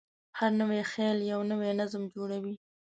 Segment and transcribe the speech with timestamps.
[0.39, 2.53] هر نوی خیال یو نوی نظم جوړوي.